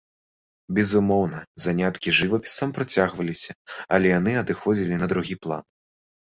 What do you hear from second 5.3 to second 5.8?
план.